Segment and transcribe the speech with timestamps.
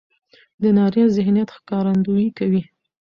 [0.61, 2.61] د نارينه ذهنيت ښکارندويي کوي.